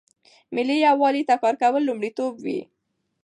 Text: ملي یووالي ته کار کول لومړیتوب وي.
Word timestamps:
ملي 0.55 0.77
یووالي 0.85 1.23
ته 1.29 1.35
کار 1.43 1.55
کول 1.61 1.81
لومړیتوب 1.85 2.33
وي. 2.43 2.59